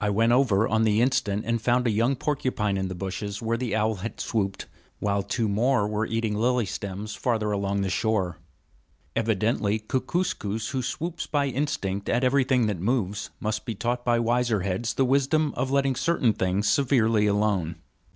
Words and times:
I 0.00 0.10
went 0.10 0.32
over 0.32 0.66
on 0.66 0.82
the 0.82 1.00
instant, 1.00 1.44
and 1.46 1.62
found 1.62 1.86
a 1.86 1.90
young 1.92 2.16
porcupine 2.16 2.76
in 2.76 2.88
the 2.88 2.96
bushes 2.96 3.40
where 3.40 3.56
the 3.56 3.76
owl 3.76 3.94
had 3.94 4.18
swooped, 4.18 4.66
while 4.98 5.22
two 5.22 5.48
more 5.48 5.86
were 5.86 6.04
eating 6.04 6.34
lily 6.34 6.66
stems 6.66 7.14
farther 7.14 7.52
along 7.52 7.82
the 7.82 7.88
shore. 7.88 8.38
Evidently 9.14 9.78
Kookooskoos, 9.78 10.70
who 10.70 10.82
swoops 10.82 11.28
by 11.28 11.46
instinct 11.46 12.08
at 12.08 12.24
everything 12.24 12.66
that 12.66 12.80
moves, 12.80 13.30
must 13.38 13.64
be 13.64 13.76
taught 13.76 14.04
by 14.04 14.18
wiser 14.18 14.62
heads 14.62 14.94
the 14.94 15.04
wisdom 15.04 15.54
of 15.56 15.70
letting 15.70 15.94
certain 15.94 16.32
things 16.32 16.68
severely 16.68 17.28
alone. 17.28 17.76